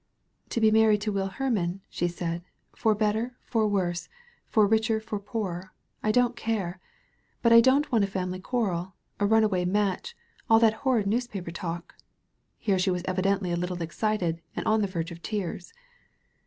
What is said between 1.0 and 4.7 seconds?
to Will Hermann," she said, "for better for worse, for